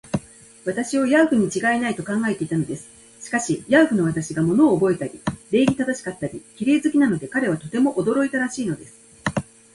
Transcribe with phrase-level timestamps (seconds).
[0.65, 2.89] 私をヤーフにちがいない、と考えていたのです。
[3.21, 5.11] しかし、ヤーフの私が物をおぼえたり、
[5.51, 8.95] 礼儀正しかったり、綺麗好きなので、彼はとても驚いたらしいのです。